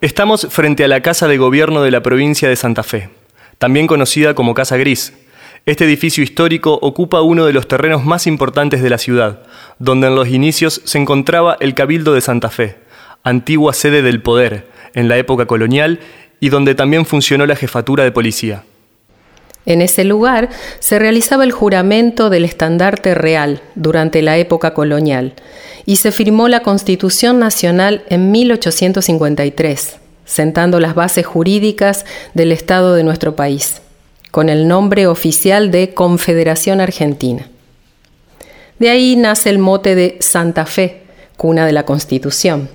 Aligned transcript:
Estamos 0.00 0.46
frente 0.48 0.84
a 0.84 0.88
la 0.88 1.00
Casa 1.00 1.26
de 1.26 1.38
Gobierno 1.38 1.82
de 1.82 1.90
la 1.90 2.04
provincia 2.04 2.48
de 2.48 2.54
Santa 2.54 2.84
Fe, 2.84 3.10
también 3.58 3.88
conocida 3.88 4.32
como 4.32 4.54
Casa 4.54 4.76
Gris. 4.76 5.12
Este 5.66 5.86
edificio 5.86 6.22
histórico 6.22 6.78
ocupa 6.80 7.20
uno 7.20 7.44
de 7.44 7.52
los 7.52 7.66
terrenos 7.66 8.04
más 8.04 8.28
importantes 8.28 8.80
de 8.80 8.90
la 8.90 8.98
ciudad, 8.98 9.42
donde 9.80 10.06
en 10.06 10.14
los 10.14 10.28
inicios 10.28 10.82
se 10.84 10.98
encontraba 10.98 11.56
el 11.58 11.74
Cabildo 11.74 12.14
de 12.14 12.20
Santa 12.20 12.48
Fe, 12.48 12.76
antigua 13.24 13.72
sede 13.72 14.02
del 14.02 14.22
poder 14.22 14.68
en 14.94 15.08
la 15.08 15.18
época 15.18 15.46
colonial 15.46 15.98
y 16.38 16.50
donde 16.50 16.76
también 16.76 17.04
funcionó 17.04 17.44
la 17.44 17.56
jefatura 17.56 18.04
de 18.04 18.12
policía. 18.12 18.62
En 19.68 19.82
ese 19.82 20.02
lugar 20.02 20.48
se 20.80 20.98
realizaba 20.98 21.44
el 21.44 21.52
juramento 21.52 22.30
del 22.30 22.46
estandarte 22.46 23.14
real 23.14 23.60
durante 23.74 24.22
la 24.22 24.38
época 24.38 24.72
colonial 24.72 25.34
y 25.84 25.96
se 25.96 26.10
firmó 26.10 26.48
la 26.48 26.60
Constitución 26.60 27.38
Nacional 27.38 28.02
en 28.08 28.30
1853, 28.30 29.96
sentando 30.24 30.80
las 30.80 30.94
bases 30.94 31.26
jurídicas 31.26 32.06
del 32.32 32.50
Estado 32.50 32.94
de 32.94 33.04
nuestro 33.04 33.36
país, 33.36 33.82
con 34.30 34.48
el 34.48 34.68
nombre 34.68 35.06
oficial 35.06 35.70
de 35.70 35.92
Confederación 35.92 36.80
Argentina. 36.80 37.46
De 38.78 38.88
ahí 38.88 39.16
nace 39.16 39.50
el 39.50 39.58
mote 39.58 39.94
de 39.94 40.16
Santa 40.20 40.64
Fe, 40.64 41.02
cuna 41.36 41.66
de 41.66 41.72
la 41.72 41.84
Constitución. 41.84 42.70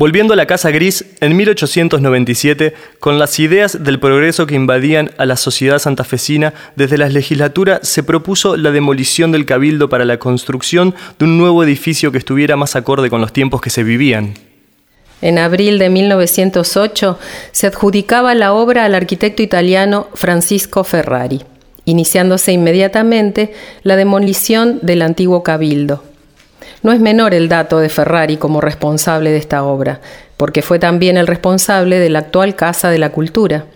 Volviendo 0.00 0.32
a 0.32 0.36
la 0.36 0.46
Casa 0.46 0.70
Gris, 0.70 1.04
en 1.20 1.36
1897, 1.36 2.72
con 3.00 3.18
las 3.18 3.38
ideas 3.38 3.84
del 3.84 4.00
progreso 4.00 4.46
que 4.46 4.54
invadían 4.54 5.10
a 5.18 5.26
la 5.26 5.36
sociedad 5.36 5.78
santafesina, 5.78 6.54
desde 6.74 6.96
la 6.96 7.10
legislatura 7.10 7.80
se 7.82 8.02
propuso 8.02 8.56
la 8.56 8.70
demolición 8.70 9.30
del 9.30 9.44
cabildo 9.44 9.90
para 9.90 10.06
la 10.06 10.18
construcción 10.18 10.94
de 11.18 11.26
un 11.26 11.36
nuevo 11.36 11.62
edificio 11.62 12.12
que 12.12 12.16
estuviera 12.16 12.56
más 12.56 12.76
acorde 12.76 13.10
con 13.10 13.20
los 13.20 13.34
tiempos 13.34 13.60
que 13.60 13.68
se 13.68 13.82
vivían. 13.82 14.32
En 15.20 15.36
abril 15.36 15.78
de 15.78 15.90
1908 15.90 17.18
se 17.52 17.66
adjudicaba 17.66 18.34
la 18.34 18.54
obra 18.54 18.86
al 18.86 18.94
arquitecto 18.94 19.42
italiano 19.42 20.08
Francisco 20.14 20.82
Ferrari, 20.82 21.42
iniciándose 21.84 22.52
inmediatamente 22.52 23.52
la 23.82 23.96
demolición 23.96 24.78
del 24.80 25.02
antiguo 25.02 25.42
cabildo. 25.42 26.09
No 26.82 26.92
es 26.92 27.00
menor 27.00 27.34
el 27.34 27.48
dato 27.48 27.78
de 27.78 27.90
Ferrari 27.90 28.36
como 28.36 28.60
responsable 28.60 29.30
de 29.30 29.36
esta 29.36 29.64
obra, 29.64 30.00
porque 30.36 30.62
fue 30.62 30.78
también 30.78 31.16
el 31.18 31.26
responsable 31.26 31.98
de 31.98 32.08
la 32.08 32.20
actual 32.20 32.56
Casa 32.56 32.88
de 32.88 32.98
la 32.98 33.12
Cultura 33.12 33.66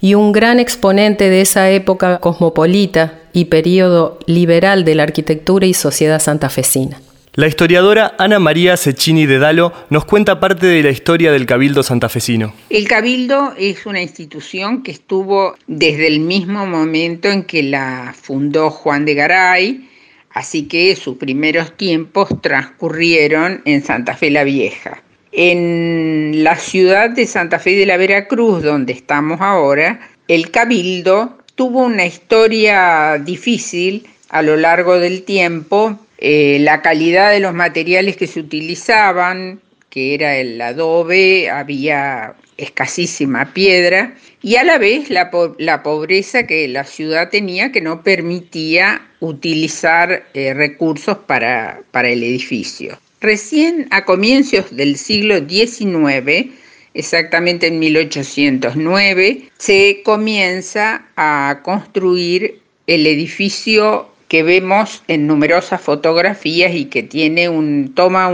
y 0.00 0.14
un 0.14 0.32
gran 0.32 0.60
exponente 0.60 1.28
de 1.28 1.42
esa 1.42 1.70
época 1.70 2.18
cosmopolita 2.18 3.18
y 3.32 3.46
periodo 3.46 4.18
liberal 4.26 4.84
de 4.84 4.94
la 4.94 5.02
arquitectura 5.02 5.66
y 5.66 5.74
sociedad 5.74 6.20
santafesina. 6.20 7.00
La 7.34 7.48
historiadora 7.48 8.14
Ana 8.16 8.38
María 8.38 8.76
Cecchini 8.76 9.26
de 9.26 9.40
Dalo 9.40 9.72
nos 9.90 10.04
cuenta 10.04 10.38
parte 10.38 10.66
de 10.66 10.84
la 10.84 10.90
historia 10.90 11.32
del 11.32 11.46
Cabildo 11.46 11.82
santafesino. 11.82 12.54
El 12.70 12.86
Cabildo 12.86 13.54
es 13.58 13.86
una 13.86 14.00
institución 14.00 14.84
que 14.84 14.92
estuvo 14.92 15.56
desde 15.66 16.06
el 16.06 16.20
mismo 16.20 16.64
momento 16.64 17.28
en 17.28 17.42
que 17.42 17.64
la 17.64 18.14
fundó 18.16 18.70
Juan 18.70 19.04
de 19.04 19.14
Garay, 19.14 19.88
así 20.34 20.64
que 20.64 20.94
sus 20.96 21.16
primeros 21.16 21.76
tiempos 21.76 22.28
transcurrieron 22.42 23.62
en 23.64 23.82
Santa 23.82 24.16
Fe 24.16 24.30
la 24.30 24.44
Vieja. 24.44 25.02
En 25.32 26.44
la 26.44 26.56
ciudad 26.56 27.10
de 27.10 27.26
Santa 27.26 27.58
Fe 27.58 27.76
de 27.76 27.86
la 27.86 27.96
Veracruz, 27.96 28.62
donde 28.62 28.92
estamos 28.92 29.40
ahora, 29.40 30.00
el 30.28 30.50
cabildo 30.50 31.38
tuvo 31.54 31.84
una 31.84 32.04
historia 32.04 33.18
difícil 33.18 34.06
a 34.28 34.42
lo 34.42 34.56
largo 34.56 34.98
del 34.98 35.22
tiempo. 35.22 35.98
Eh, 36.18 36.58
la 36.60 36.82
calidad 36.82 37.30
de 37.30 37.40
los 37.40 37.54
materiales 37.54 38.16
que 38.16 38.26
se 38.26 38.40
utilizaban, 38.40 39.60
que 39.94 40.12
era 40.12 40.36
el 40.38 40.60
adobe, 40.60 41.48
había 41.48 42.34
escasísima 42.56 43.54
piedra 43.54 44.16
y 44.42 44.56
a 44.56 44.64
la 44.64 44.76
vez 44.76 45.08
la, 45.08 45.30
pobreza 45.30 46.48
que 46.48 46.66
la 46.66 46.82
ciudad 46.82 47.30
tenía 47.30 47.70
que 47.70 47.80
no 47.80 48.02
permitía 48.02 49.06
utilizar 49.20 50.26
eh, 50.34 50.52
recursos 50.52 51.16
para, 51.18 51.80
para 51.92 52.08
el 52.08 52.24
edificio. 52.24 52.98
Recién 53.20 53.86
a 53.90 54.04
comienzos 54.04 54.74
del 54.74 54.96
siglo 54.96 55.38
XIX, 55.48 56.50
exactamente 56.94 57.68
en 57.68 57.78
1809, 57.78 59.48
se 59.58 60.02
comienza 60.04 61.06
a 61.16 61.60
construir 61.62 62.58
el 62.88 63.06
edificio 63.06 64.08
que 64.34 64.42
vemos 64.42 65.04
en 65.06 65.28
numerosas 65.28 65.80
fotografías 65.80 66.74
y 66.74 66.86
que 66.86 67.04
tiene 67.04 67.48
un, 67.48 67.92
toma 67.94 68.32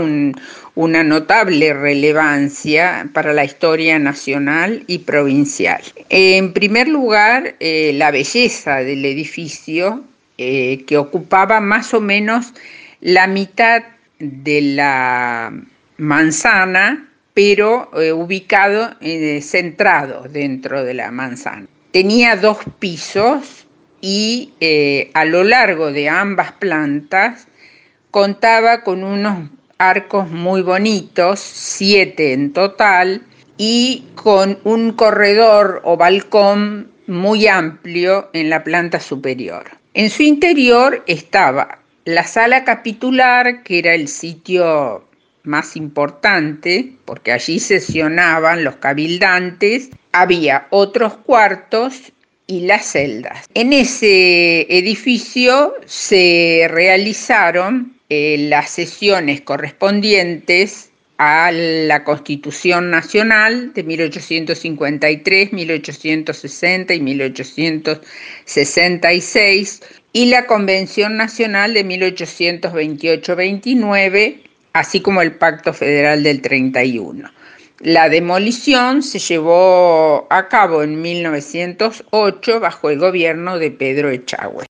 una 0.73 1.03
notable 1.03 1.75
relevancia 1.75 3.07
para 3.13 3.33
la 3.33 3.45
historia 3.45 3.99
nacional 3.99 4.83
y 4.87 4.97
provincial. 4.97 5.79
En 6.09 6.53
primer 6.53 6.87
lugar, 6.87 7.53
eh, 7.59 7.91
la 7.93 8.09
belleza 8.09 8.77
del 8.77 9.05
edificio, 9.05 10.03
eh, 10.39 10.83
que 10.87 10.97
ocupaba 10.97 11.61
más 11.61 11.93
o 11.93 12.01
menos 12.01 12.51
la 13.01 13.27
mitad 13.27 13.83
de 14.17 14.59
la 14.59 15.53
manzana, 15.97 17.11
pero 17.35 17.91
eh, 18.01 18.11
ubicado, 18.11 18.95
centrado 19.41 20.23
dentro 20.23 20.83
de 20.83 20.95
la 20.95 21.11
manzana. 21.11 21.67
Tenía 21.91 22.35
dos 22.37 22.57
pisos 22.79 23.60
y 24.01 24.53
eh, 24.59 25.11
a 25.13 25.25
lo 25.25 25.43
largo 25.43 25.91
de 25.91 26.09
ambas 26.09 26.51
plantas 26.53 27.47
contaba 28.09 28.81
con 28.81 29.03
unos 29.03 29.49
arcos 29.77 30.29
muy 30.29 30.61
bonitos, 30.61 31.39
siete 31.39 32.33
en 32.33 32.53
total, 32.53 33.21
y 33.57 34.05
con 34.15 34.59
un 34.63 34.93
corredor 34.93 35.81
o 35.83 35.95
balcón 35.95 36.91
muy 37.07 37.47
amplio 37.47 38.29
en 38.33 38.49
la 38.49 38.63
planta 38.63 38.99
superior. 38.99 39.65
En 39.93 40.09
su 40.09 40.23
interior 40.23 41.03
estaba 41.07 41.79
la 42.05 42.23
sala 42.23 42.63
capitular, 42.63 43.63
que 43.63 43.79
era 43.79 43.93
el 43.93 44.07
sitio 44.07 45.05
más 45.43 45.75
importante, 45.75 46.93
porque 47.05 47.31
allí 47.31 47.59
sesionaban 47.59 48.63
los 48.63 48.77
cabildantes, 48.77 49.89
había 50.11 50.67
otros 50.69 51.13
cuartos 51.17 52.13
y 52.51 52.61
las 52.61 52.91
celdas. 52.91 53.45
En 53.53 53.71
ese 53.71 54.67
edificio 54.69 55.73
se 55.85 56.67
realizaron 56.69 57.93
eh, 58.09 58.35
las 58.49 58.71
sesiones 58.71 59.39
correspondientes 59.39 60.89
a 61.17 61.53
la 61.53 62.03
Constitución 62.03 62.91
Nacional 62.91 63.71
de 63.73 63.83
1853, 63.83 65.53
1860 65.53 66.93
y 66.93 66.99
1866 66.99 69.81
y 70.11 70.25
la 70.25 70.45
Convención 70.45 71.15
Nacional 71.15 71.73
de 71.73 71.85
1828-29, 71.85 74.41
así 74.73 74.99
como 74.99 75.21
el 75.21 75.35
Pacto 75.35 75.73
Federal 75.73 76.23
del 76.23 76.41
31. 76.41 77.31
La 77.83 78.09
demolición 78.09 79.01
se 79.01 79.17
llevó 79.17 80.27
a 80.29 80.47
cabo 80.49 80.83
en 80.83 81.01
1908 81.01 82.59
bajo 82.59 82.91
el 82.91 82.99
gobierno 82.99 83.57
de 83.57 83.71
Pedro 83.71 84.11
Echagüe. 84.11 84.67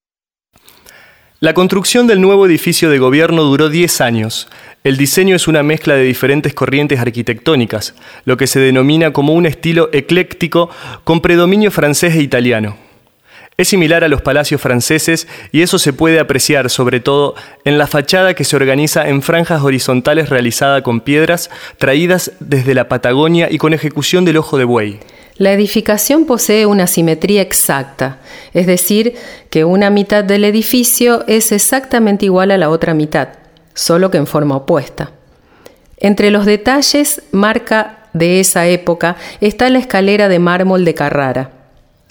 La 1.41 1.53
construcción 1.53 2.07
del 2.07 2.21
nuevo 2.21 2.45
edificio 2.45 2.89
de 2.89 2.99
gobierno 2.99 3.43
duró 3.43 3.67
10 3.67 3.99
años. 3.99 4.47
El 4.85 4.95
diseño 4.95 5.35
es 5.35 5.49
una 5.49 5.61
mezcla 5.61 5.95
de 5.95 6.03
diferentes 6.03 6.53
corrientes 6.53 7.01
arquitectónicas, 7.01 7.95
lo 8.23 8.37
que 8.37 8.47
se 8.47 8.61
denomina 8.61 9.11
como 9.11 9.33
un 9.33 9.45
estilo 9.45 9.89
ecléctico 9.91 10.69
con 11.03 11.19
predominio 11.19 11.69
francés 11.69 12.15
e 12.15 12.21
italiano. 12.21 12.77
Es 13.61 13.67
similar 13.67 14.03
a 14.03 14.07
los 14.07 14.23
palacios 14.23 14.59
franceses 14.59 15.27
y 15.51 15.61
eso 15.61 15.77
se 15.77 15.93
puede 15.93 16.19
apreciar 16.19 16.71
sobre 16.71 16.99
todo 16.99 17.35
en 17.63 17.77
la 17.77 17.85
fachada 17.85 18.33
que 18.33 18.43
se 18.43 18.55
organiza 18.55 19.07
en 19.07 19.21
franjas 19.21 19.61
horizontales 19.61 20.29
realizada 20.29 20.81
con 20.81 20.99
piedras 20.99 21.51
traídas 21.77 22.31
desde 22.39 22.73
la 22.73 22.89
Patagonia 22.89 23.49
y 23.51 23.59
con 23.59 23.75
ejecución 23.75 24.25
del 24.25 24.37
ojo 24.37 24.57
de 24.57 24.63
buey. 24.63 24.99
La 25.37 25.53
edificación 25.53 26.25
posee 26.25 26.65
una 26.65 26.87
simetría 26.87 27.43
exacta, 27.43 28.17
es 28.55 28.65
decir, 28.65 29.13
que 29.51 29.63
una 29.63 29.91
mitad 29.91 30.23
del 30.23 30.43
edificio 30.43 31.23
es 31.27 31.51
exactamente 31.51 32.25
igual 32.25 32.49
a 32.49 32.57
la 32.57 32.71
otra 32.71 32.95
mitad, 32.95 33.27
solo 33.75 34.09
que 34.09 34.17
en 34.17 34.25
forma 34.25 34.55
opuesta. 34.55 35.11
Entre 35.97 36.31
los 36.31 36.47
detalles 36.47 37.21
marca 37.31 38.07
de 38.13 38.39
esa 38.39 38.65
época 38.65 39.17
está 39.39 39.69
la 39.69 39.77
escalera 39.77 40.29
de 40.29 40.39
mármol 40.39 40.83
de 40.83 40.95
Carrara 40.95 41.60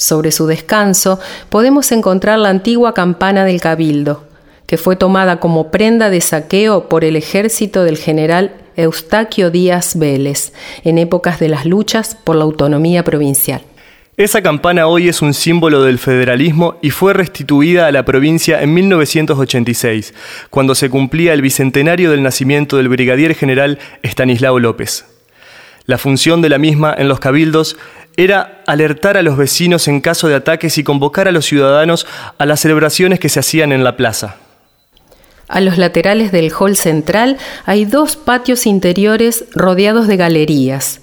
sobre 0.01 0.33
su 0.33 0.47
descanso 0.47 1.21
podemos 1.51 1.93
encontrar 1.93 2.39
la 2.39 2.49
antigua 2.49 2.95
campana 2.95 3.45
del 3.45 3.61
cabildo, 3.61 4.25
que 4.67 4.79
fue 4.79 4.97
tomada 4.97 5.41
como 5.41 5.71
prenda 5.71 6.09
de 6.09 6.21
saqueo 6.21 6.89
por 6.89 7.05
el 7.05 7.17
ejército 7.17 7.85
del 7.85 7.99
general 7.99 8.55
Eustaquio 8.77 9.51
Díaz 9.51 9.99
Vélez 9.99 10.53
en 10.85 10.97
épocas 10.97 11.39
de 11.39 11.51
las 11.51 11.67
luchas 11.67 12.15
por 12.15 12.37
la 12.37 12.45
autonomía 12.45 13.05
provincial. 13.05 13.61
Esa 14.17 14.43
campana 14.43 14.87
hoy 14.87 15.09
es 15.09 15.23
un 15.23 15.35
símbolo 15.35 15.83
del 15.83 15.99
federalismo 15.99 16.77
y 16.83 16.91
fue 16.91 17.13
restituida 17.13 17.87
a 17.87 17.93
la 17.93 18.05
provincia 18.05 18.63
en 18.63 18.75
1986, 18.75 20.15
cuando 20.51 20.75
se 20.75 20.91
cumplía 20.91 21.33
el 21.33 21.43
bicentenario 21.43 22.11
del 22.11 22.23
nacimiento 22.23 22.77
del 22.77 22.89
brigadier 22.89 23.35
general 23.35 23.79
Estanislao 24.03 24.59
López. 24.59 25.07
La 25.87 25.99
función 25.99 26.43
de 26.43 26.51
la 26.51 26.59
misma 26.59 26.95
en 26.97 27.09
los 27.09 27.19
cabildos 27.19 27.77
era 28.25 28.61
alertar 28.67 29.17
a 29.17 29.23
los 29.23 29.39
vecinos 29.39 29.89
en 29.89 30.03
caso 30.03 30.29
de 30.29 30.35
ataques 30.35 30.77
y 30.77 30.85
convocar 30.85 31.27
a 31.27 31.33
los 31.33 31.47
ciudadanos 31.47 32.07
a 32.37 32.45
las 32.45 32.61
celebraciones 32.61 33.19
que 33.19 33.31
se 33.31 33.41
hacían 33.41 33.73
en 33.73 33.83
la 33.83 33.97
plaza. 33.97 34.37
A 35.49 35.61
los 35.61 35.79
laterales 35.79 36.31
del 36.31 36.53
hall 36.53 36.77
central 36.77 37.39
hay 37.65 37.87
dos 37.87 38.17
patios 38.17 38.67
interiores 38.67 39.47
rodeados 39.55 40.07
de 40.07 40.17
galerías 40.19 41.01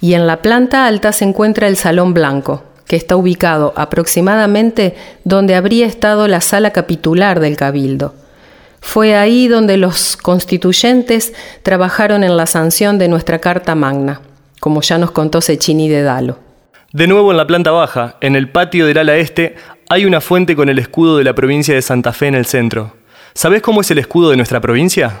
y 0.00 0.14
en 0.14 0.26
la 0.28 0.42
planta 0.42 0.86
alta 0.86 1.12
se 1.12 1.24
encuentra 1.24 1.66
el 1.66 1.76
Salón 1.76 2.14
Blanco, 2.14 2.62
que 2.86 2.96
está 2.96 3.16
ubicado 3.16 3.74
aproximadamente 3.76 4.94
donde 5.24 5.56
habría 5.56 5.86
estado 5.86 6.28
la 6.28 6.40
sala 6.40 6.70
capitular 6.70 7.40
del 7.40 7.56
Cabildo. 7.56 8.14
Fue 8.80 9.16
ahí 9.16 9.48
donde 9.48 9.76
los 9.76 10.16
constituyentes 10.16 11.34
trabajaron 11.62 12.24
en 12.24 12.36
la 12.36 12.46
sanción 12.46 12.96
de 12.96 13.08
nuestra 13.08 13.40
Carta 13.40 13.74
Magna, 13.74 14.22
como 14.60 14.80
ya 14.82 14.98
nos 14.98 15.10
contó 15.10 15.40
Cecchini 15.40 15.88
de 15.88 16.02
Dalo. 16.02 16.49
De 16.92 17.06
nuevo 17.06 17.30
en 17.30 17.36
la 17.36 17.46
planta 17.46 17.70
baja, 17.70 18.16
en 18.20 18.34
el 18.34 18.50
patio 18.50 18.84
del 18.84 18.98
ala 18.98 19.16
este, 19.16 19.54
hay 19.88 20.04
una 20.06 20.20
fuente 20.20 20.56
con 20.56 20.68
el 20.68 20.80
escudo 20.80 21.18
de 21.18 21.24
la 21.24 21.36
provincia 21.36 21.72
de 21.72 21.82
Santa 21.82 22.12
Fe 22.12 22.26
en 22.26 22.34
el 22.34 22.46
centro. 22.46 22.96
¿Sabes 23.32 23.62
cómo 23.62 23.82
es 23.82 23.90
el 23.92 23.98
escudo 23.98 24.30
de 24.30 24.36
nuestra 24.36 24.60
provincia? 24.60 25.20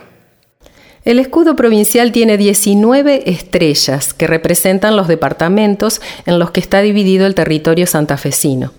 El 1.04 1.20
escudo 1.20 1.54
provincial 1.54 2.10
tiene 2.10 2.36
19 2.36 3.30
estrellas 3.30 4.14
que 4.14 4.26
representan 4.26 4.96
los 4.96 5.06
departamentos 5.06 6.00
en 6.26 6.40
los 6.40 6.50
que 6.50 6.58
está 6.58 6.80
dividido 6.80 7.24
el 7.24 7.36
territorio 7.36 7.86
santafesino. 7.86 8.72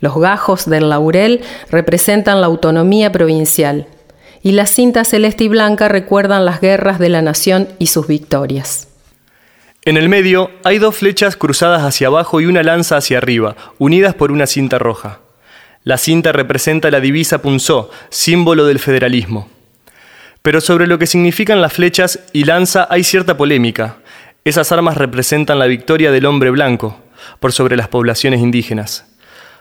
Los 0.00 0.18
gajos 0.18 0.68
del 0.68 0.88
laurel 0.88 1.40
representan 1.70 2.40
la 2.40 2.48
autonomía 2.48 3.12
provincial 3.12 3.86
y 4.42 4.52
la 4.52 4.66
cinta 4.66 5.04
celeste 5.04 5.44
y 5.44 5.48
blanca 5.48 5.86
recuerdan 5.86 6.44
las 6.44 6.60
guerras 6.60 6.98
de 6.98 7.10
la 7.10 7.22
nación 7.22 7.68
y 7.78 7.86
sus 7.86 8.08
victorias. 8.08 8.88
En 9.86 9.98
el 9.98 10.08
medio 10.08 10.50
hay 10.64 10.78
dos 10.78 10.96
flechas 10.96 11.36
cruzadas 11.36 11.82
hacia 11.82 12.06
abajo 12.06 12.40
y 12.40 12.46
una 12.46 12.62
lanza 12.62 12.96
hacia 12.96 13.18
arriba, 13.18 13.54
unidas 13.78 14.14
por 14.14 14.32
una 14.32 14.46
cinta 14.46 14.78
roja. 14.78 15.20
La 15.82 15.98
cinta 15.98 16.32
representa 16.32 16.90
la 16.90 17.00
divisa 17.00 17.42
punzó, 17.42 17.90
símbolo 18.08 18.64
del 18.64 18.78
federalismo. 18.78 19.50
Pero 20.40 20.62
sobre 20.62 20.86
lo 20.86 20.98
que 20.98 21.06
significan 21.06 21.60
las 21.60 21.74
flechas 21.74 22.20
y 22.32 22.44
lanza 22.44 22.86
hay 22.88 23.04
cierta 23.04 23.36
polémica. 23.36 23.96
Esas 24.44 24.72
armas 24.72 24.96
representan 24.96 25.58
la 25.58 25.66
victoria 25.66 26.10
del 26.10 26.24
hombre 26.24 26.48
blanco 26.48 27.02
por 27.38 27.52
sobre 27.52 27.76
las 27.76 27.88
poblaciones 27.88 28.40
indígenas. 28.40 29.04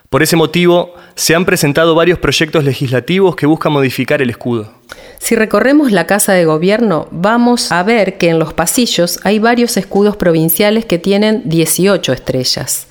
Por 0.09 0.23
ese 0.23 0.37
motivo, 0.37 0.95
se 1.15 1.35
han 1.35 1.43
presentado 1.43 1.95
varios 1.95 2.19
proyectos 2.19 2.63
legislativos 2.63 3.35
que 3.35 3.45
buscan 3.45 3.73
modificar 3.73 4.21
el 4.21 4.29
escudo. 4.29 4.73
Si 5.19 5.35
recorremos 5.35 5.91
la 5.91 6.05
Casa 6.05 6.33
de 6.33 6.45
Gobierno, 6.45 7.07
vamos 7.11 7.71
a 7.71 7.81
ver 7.83 8.17
que 8.17 8.29
en 8.29 8.39
los 8.39 8.53
pasillos 8.53 9.19
hay 9.23 9.39
varios 9.39 9.77
escudos 9.77 10.17
provinciales 10.17 10.85
que 10.85 10.99
tienen 10.99 11.43
18 11.45 12.13
estrellas. 12.13 12.87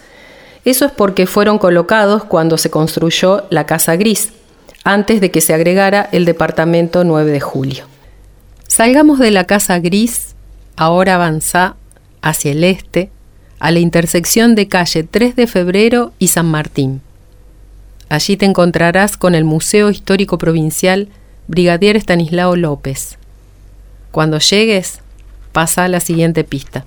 Eso 0.65 0.87
es 0.87 0.93
porque 0.93 1.27
fueron 1.27 1.59
colocados 1.59 2.25
cuando 2.25 2.57
se 2.57 2.71
construyó 2.71 3.45
la 3.51 3.67
Casa 3.67 3.97
Gris, 3.97 4.33
antes 4.85 5.21
de 5.21 5.31
que 5.31 5.41
se 5.41 5.55
agregara 5.55 6.09
el 6.13 6.25
Departamento 6.25 7.05
9 7.05 7.31
de 7.31 7.41
Julio. 7.41 7.85
Salgamos 8.69 9.19
de 9.19 9.31
la 9.31 9.45
Casa 9.45 9.79
Gris, 9.81 10.35
ahora 10.77 11.17
avanza 11.17 11.77
hacia 12.23 12.53
el 12.53 12.65
este, 12.65 13.11
a 13.59 13.71
la 13.71 13.81
intersección 13.81 14.55
de 14.55 14.69
calle 14.69 15.05
3 15.05 15.37
de 15.37 15.47
Febrero 15.47 16.13
y 16.19 16.29
San 16.29 16.47
Martín. 16.47 17.01
Allí 18.09 18.37
te 18.37 18.47
encontrarás 18.47 19.17
con 19.17 19.35
el 19.35 19.45
Museo 19.45 19.91
Histórico 19.91 20.39
Provincial 20.39 21.09
Brigadier 21.49 21.97
Estanislao 21.97 22.55
López. 22.55 23.19
Cuando 24.13 24.39
llegues, 24.39 25.01
pasa 25.53 25.85
a 25.85 25.89
la 25.89 25.99
siguiente 25.99 26.45
pista. 26.45 26.85